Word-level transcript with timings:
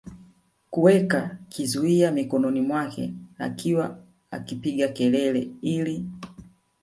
kuweka 0.69 1.37
kizuia 1.49 2.11
mikononi 2.11 2.61
mwake 2.61 3.13
akiwa 3.37 3.99
akipiga 4.31 4.87
kelele 4.87 5.49
ili 5.61 6.05